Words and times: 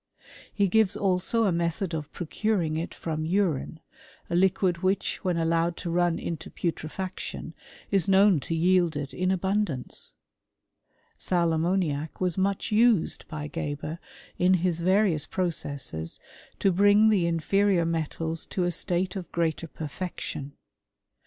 He 0.51 0.67
gives 0.67 0.97
also 0.97 1.43
a 1.43 1.51
method 1.51 1.93
of 1.93 2.11
procuring 2.11 2.75
it 2.75 2.91
from 2.91 3.23
urine, 3.23 3.79
a 4.31 4.35
liquid 4.35 4.79
which, 4.79 5.23
when 5.23 5.37
allowed 5.37 5.77
to 5.77 5.91
run 5.91 6.17
into 6.17 6.49
putre 6.49 6.89
faction, 6.89 7.53
is 7.91 8.09
known 8.09 8.39
to 8.39 8.55
yield 8.55 8.95
it 8.95 9.13
in 9.13 9.29
abundance 9.29 10.13
Sal 11.19 11.53
ammoniac 11.53 12.19
was 12.19 12.35
much 12.35 12.71
used 12.71 13.27
by 13.27 13.45
Geber, 13.45 13.99
in 14.39 14.55
his 14.55 14.79
various 14.79 15.27
processes 15.27 16.19
to 16.57 16.71
bring 16.71 17.09
the 17.09 17.27
inferior 17.27 17.85
metals 17.85 18.47
to 18.47 18.63
a 18.63 18.71
state 18.71 19.15
of 19.15 19.31
greater 19.31 19.67
perfection. 19.67 20.53